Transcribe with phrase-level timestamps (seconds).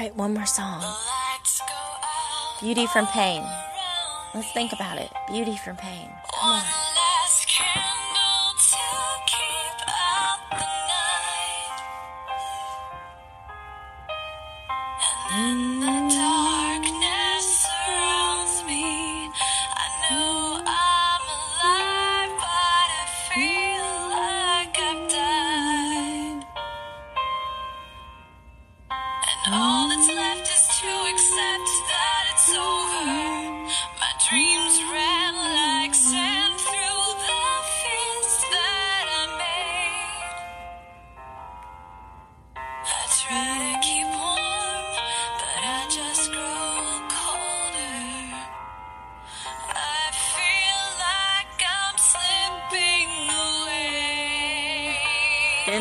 [0.00, 0.82] right, one more song.
[2.60, 3.42] Beauty from Pain.
[4.34, 5.10] Let's think about it.
[5.28, 6.08] Beauty from Pain.
[6.40, 6.62] Come on.
[15.32, 15.69] in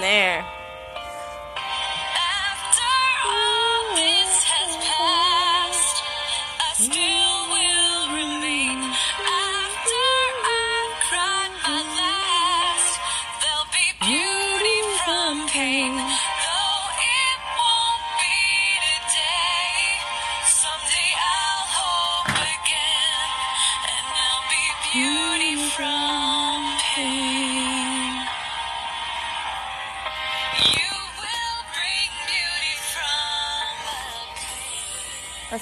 [0.00, 0.49] there.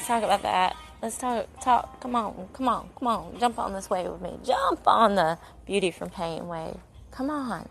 [0.08, 0.74] Talk about that.
[1.02, 1.46] Let's talk.
[1.60, 2.00] Talk.
[2.00, 2.48] Come on.
[2.54, 2.90] Come on.
[2.98, 3.38] Come on.
[3.38, 4.38] Jump on this wave with me.
[4.44, 6.78] Jump on the beauty from pain wave.
[7.12, 7.68] Come on.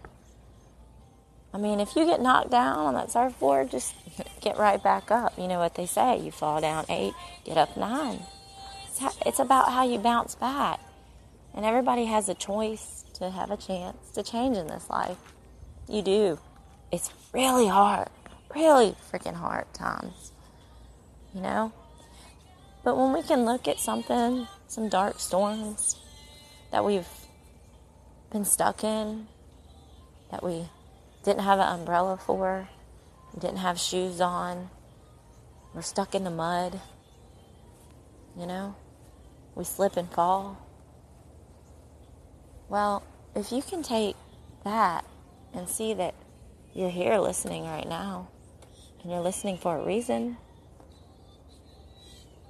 [1.53, 3.95] I mean, if you get knocked down on that surfboard, just
[4.41, 5.33] get right back up.
[5.37, 8.19] You know what they say: you fall down eight, get up nine.
[9.25, 10.79] It's about how you bounce back,
[11.53, 15.17] and everybody has a choice to have a chance to change in this life.
[15.87, 16.39] You do.
[16.91, 18.09] It's really hard,
[18.53, 20.31] really freaking hard times.
[21.33, 21.73] You know.
[22.83, 25.99] But when we can look at something, some dark storms
[26.71, 27.07] that we've
[28.31, 29.27] been stuck in,
[30.31, 30.69] that we
[31.23, 32.69] didn't have an umbrella for,
[33.37, 34.69] didn't have shoes on,
[35.73, 36.79] we're stuck in the mud,
[38.37, 38.75] you know,
[39.55, 40.57] we slip and fall.
[42.69, 43.03] Well,
[43.35, 44.15] if you can take
[44.63, 45.05] that
[45.53, 46.15] and see that
[46.73, 48.29] you're here listening right now,
[49.01, 50.37] and you're listening for a reason,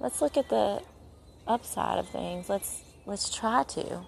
[0.00, 0.82] let's look at the
[1.46, 2.48] upside of things.
[2.48, 4.02] Let's let's try to.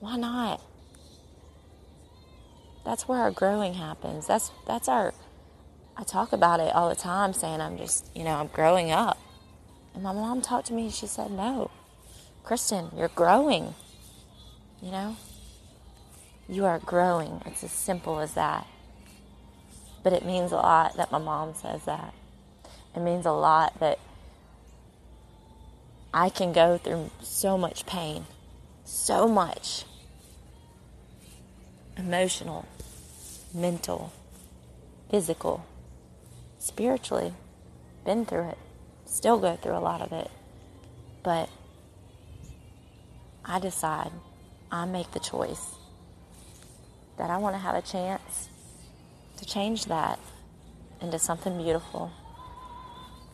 [0.00, 0.62] Why not?
[2.84, 4.26] That's where our growing happens.
[4.26, 5.12] That's that's our
[5.96, 9.18] I talk about it all the time saying I'm just, you know, I'm growing up.
[9.92, 11.70] And my mom talked to me and she said, "No.
[12.42, 13.74] Kristen, you're growing."
[14.80, 15.16] You know?
[16.48, 17.42] You are growing.
[17.44, 18.66] It's as simple as that.
[20.02, 22.14] But it means a lot that my mom says that.
[22.96, 23.98] It means a lot that
[26.12, 28.26] I can go through so much pain,
[28.84, 29.84] so much
[31.96, 32.66] emotional,
[33.54, 34.12] mental,
[35.08, 35.64] physical,
[36.58, 37.32] spiritually.
[38.04, 38.58] Been through it,
[39.04, 40.30] still go through a lot of it.
[41.22, 41.48] But
[43.44, 44.10] I decide,
[44.72, 45.74] I make the choice
[47.18, 48.48] that I want to have a chance
[49.36, 50.18] to change that
[51.00, 52.10] into something beautiful.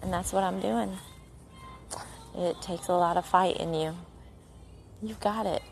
[0.02, 0.98] And that's what I'm doing.
[2.36, 3.96] It takes a lot of fight in you.
[5.02, 5.62] You've got it.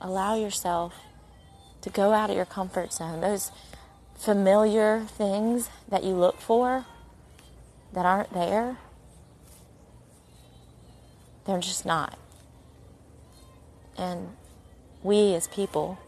[0.00, 0.94] Allow yourself
[1.80, 3.20] to go out of your comfort zone.
[3.20, 3.50] Those
[4.14, 6.84] familiar things that you look for
[7.92, 8.76] that aren't there,
[11.46, 12.18] they're just not.
[13.96, 14.36] And
[15.02, 15.98] we as people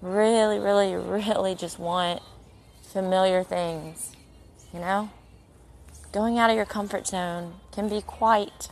[0.00, 2.22] really, really, really just want
[2.92, 4.12] familiar things,
[4.72, 5.10] you know?
[6.12, 8.68] Going out of your comfort zone can be quite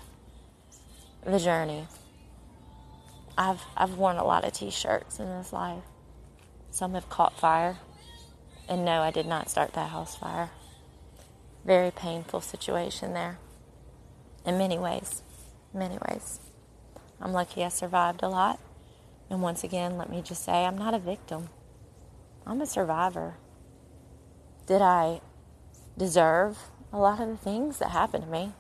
[1.25, 1.87] the journey.
[3.37, 5.83] I've I've worn a lot of t-shirts in this life.
[6.71, 7.79] Some have caught fire.
[8.69, 10.51] And no, I did not start that house fire.
[11.65, 13.39] Very painful situation there.
[14.47, 15.23] In many ways.
[15.73, 16.41] Many ways.
[17.21, 18.59] I'm lucky I survived a lot.
[19.31, 21.49] And once again, let me just say I'm not a victim.
[22.47, 23.37] I'm a survivor.
[24.67, 25.21] Did I
[25.97, 26.59] deserve
[26.95, 28.53] a lot of the things that happened to me.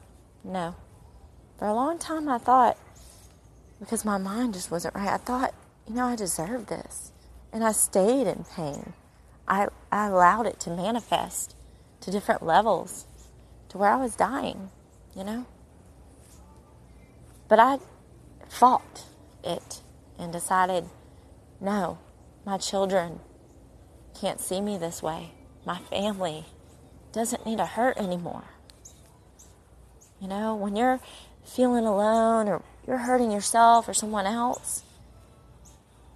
[0.42, 0.74] No.
[1.56, 2.76] For a long time, I thought,
[3.78, 5.54] because my mind just wasn't right, I thought,
[5.86, 7.12] you know, I deserved this.
[7.52, 8.92] And I stayed in pain.
[9.46, 11.54] I, I allowed it to manifest
[12.00, 13.06] to different levels
[13.68, 14.70] to where I was dying,
[15.14, 15.46] you know?
[17.46, 17.78] But I
[18.48, 19.04] fought
[19.44, 19.80] it
[20.18, 20.86] and decided,
[21.60, 21.98] no,
[22.44, 23.20] my children
[24.20, 25.30] can't see me this way.
[25.64, 26.46] My family
[27.14, 28.44] doesn't need to hurt anymore.
[30.20, 31.00] You know, when you're
[31.44, 34.82] feeling alone or you're hurting yourself or someone else,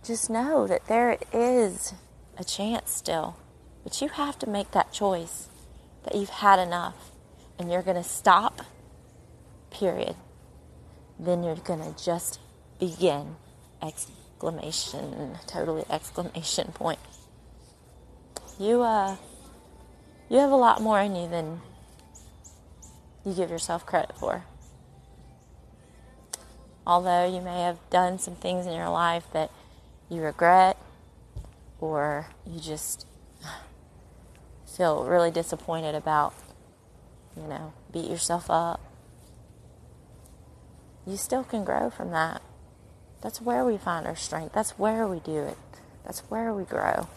[0.05, 1.95] just know that there is
[2.37, 3.37] a chance still.
[3.85, 5.49] But you have to make that choice
[6.05, 7.13] that you've had enough
[7.59, 8.63] and you're going to stop,
[9.71, 10.17] period.
[11.19, 12.41] Then you're going to just
[12.79, 13.37] begin.
[13.83, 16.99] Exclamation, totally exclamation point.
[18.59, 19.17] You, uh,
[20.29, 21.61] you have a lot more in you than
[23.25, 24.45] you give yourself credit for.
[26.87, 29.51] Although you may have done some things in your life that
[30.09, 30.77] you regret
[31.81, 33.07] or you just
[34.77, 36.35] feel really disappointed about,
[37.37, 38.81] you know, beat yourself up,
[41.07, 42.43] you still can grow from that.
[43.23, 44.55] That's where we find our strength.
[44.55, 45.59] That's where we do it.
[46.05, 47.09] That's where we grow.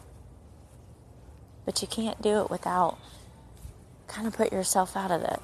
[1.65, 2.97] But you can't do it without
[4.07, 5.39] kind of put yourself out of the,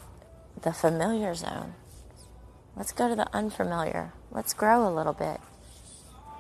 [0.62, 1.74] the familiar zone.
[2.76, 4.14] Let's go to the unfamiliar.
[4.30, 5.40] Let's grow a little bit.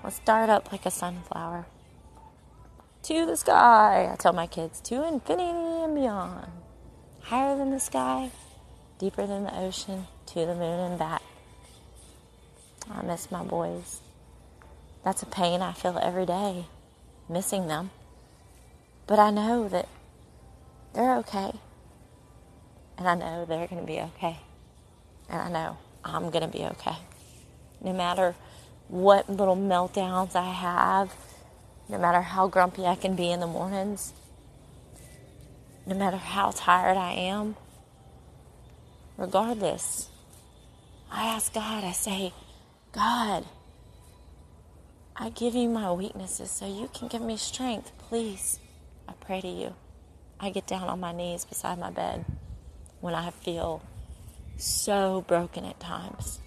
[0.03, 1.65] Let's start up like a sunflower.
[3.03, 6.51] To the sky, I tell my kids, to infinity and beyond.
[7.21, 8.31] Higher than the sky,
[8.99, 11.21] deeper than the ocean, to the moon and back.
[12.91, 14.01] I miss my boys.
[15.03, 16.65] That's a pain I feel every day,
[17.29, 17.91] missing them.
[19.07, 19.87] But I know that
[20.93, 21.51] they're okay.
[22.97, 24.37] And I know they're going to be okay.
[25.29, 26.95] And I know I'm going to be okay.
[27.81, 28.35] No matter
[28.87, 31.13] what little meltdowns I have,
[31.89, 34.13] no matter how grumpy I can be in the mornings,
[35.85, 37.55] no matter how tired I am,
[39.15, 40.09] regardless,
[41.11, 42.33] I ask God, I say,
[42.91, 43.45] God,
[45.15, 47.91] I give you my weaknesses so you can give me strength.
[47.97, 48.59] Please,
[49.07, 49.75] I pray to you.
[50.39, 52.25] I get down on my knees beside my bed
[52.99, 53.81] when I feel
[54.57, 56.39] so broken at times,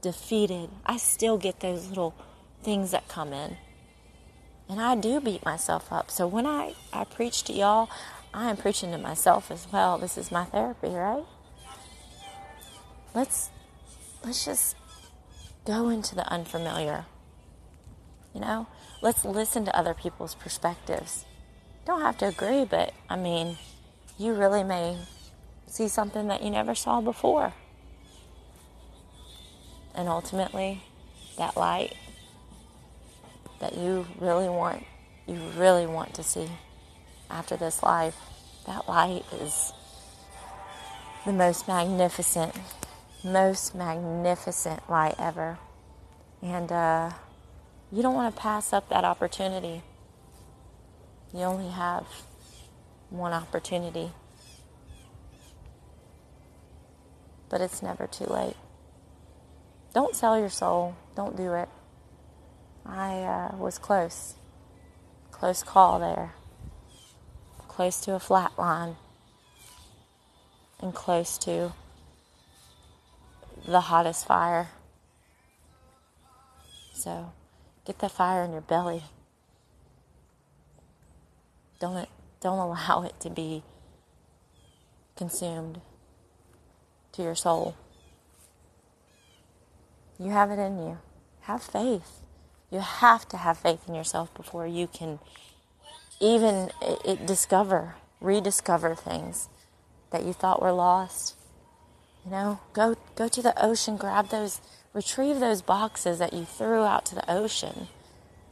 [0.00, 0.70] defeated.
[0.86, 2.14] I still get those little
[2.62, 3.56] things that come in.
[4.68, 6.10] And I do beat myself up.
[6.10, 7.88] So when I, I preach to y'all,
[8.34, 9.96] I am preaching to myself as well.
[9.96, 11.24] This is my therapy, right?
[13.14, 13.50] Let's
[14.24, 14.76] let's just
[15.64, 17.06] go into the unfamiliar.
[18.34, 18.66] You know?
[19.00, 21.24] Let's listen to other people's perspectives.
[21.88, 23.56] Don't have to agree, but I mean,
[24.18, 24.98] you really may
[25.66, 27.54] see something that you never saw before.
[29.94, 30.82] And ultimately,
[31.38, 31.96] that light
[33.60, 34.84] that you really want,
[35.26, 36.50] you really want to see
[37.30, 38.16] after this life,
[38.66, 39.72] that light is
[41.24, 42.54] the most magnificent,
[43.24, 45.58] most magnificent light ever.
[46.42, 47.12] And uh,
[47.90, 49.82] you don't want to pass up that opportunity.
[51.32, 52.06] You only have
[53.10, 54.10] one opportunity.
[57.48, 58.56] but it's never too late.
[59.94, 60.96] Don't sell your soul.
[61.16, 61.68] Don't do it.
[62.84, 64.34] I uh, was close.
[65.30, 66.34] Close call there.
[67.68, 68.96] Close to a flat line.
[70.80, 71.72] And close to
[73.66, 74.68] the hottest fire.
[76.92, 77.32] So
[77.84, 79.02] get the fire in your belly.
[81.80, 82.08] Don't,
[82.40, 83.62] don't allow it to be
[85.16, 85.80] consumed
[87.12, 87.76] to your soul.
[90.18, 90.98] You have it in you.
[91.42, 92.20] Have faith.
[92.70, 95.18] You have to have faith in yourself before you can
[96.20, 99.48] even it, discover, rediscover things
[100.10, 101.34] that you thought were lost.
[102.24, 104.60] You know, go go to the ocean, grab those,
[104.92, 107.88] retrieve those boxes that you threw out to the ocean,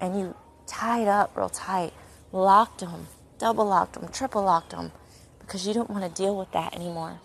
[0.01, 0.35] and you
[0.67, 1.93] tied up real tight,
[2.33, 4.93] locked them, double locked them, triple locked them,
[5.41, 7.21] because you don't want to deal with that anymore.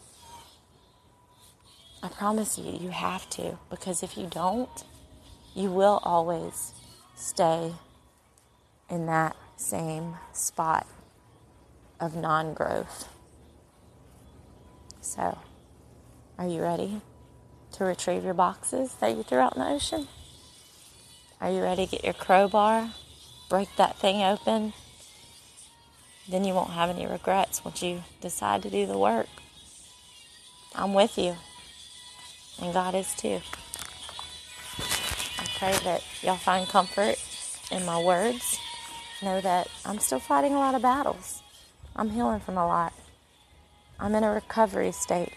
[2.03, 4.83] I promise you, you have to, because if you don't,
[5.53, 6.73] you will always
[7.15, 7.73] stay
[8.89, 10.87] in that same spot
[11.99, 13.07] of non growth.
[14.99, 15.37] So,
[16.37, 17.01] are you ready
[17.73, 20.07] to retrieve your boxes that you threw out in the ocean?
[21.39, 22.91] Are you ready to get your crowbar,
[23.49, 24.73] break that thing open?
[26.31, 29.27] Then you won't have any regrets once you decide to do the work.
[30.73, 31.35] I'm with you
[32.61, 33.41] and God is too.
[34.79, 37.17] I pray that y'all find comfort
[37.69, 38.57] in my words.
[39.21, 41.41] Know that I'm still fighting a lot of battles.
[41.97, 42.93] I'm healing from a lot.
[43.99, 45.33] I'm in a recovery state.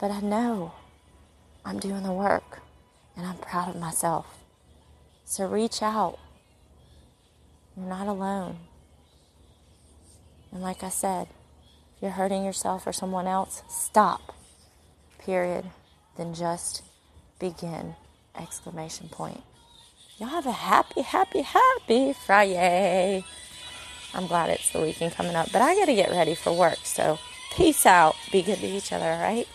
[0.00, 0.72] But I know
[1.64, 2.60] I'm doing the work
[3.16, 4.26] and I'm proud of myself.
[5.24, 6.18] So reach out.
[7.76, 8.58] You're not alone.
[10.52, 11.28] And like I said,
[11.96, 14.34] if you're hurting yourself or someone else, stop.
[15.18, 15.66] Period.
[16.16, 16.82] Then just
[17.38, 17.94] begin.
[18.38, 19.42] Exclamation point.
[20.18, 23.24] Y'all have a happy, happy, happy Friday.
[24.12, 26.78] I'm glad it's the weekend coming up, but I got to get ready for work.
[26.84, 27.18] So,
[27.54, 28.16] peace out.
[28.32, 29.48] Be good to each other, all right?